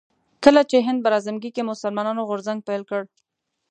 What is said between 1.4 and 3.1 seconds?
کې مسلمانانو غورځنګ پيل کړ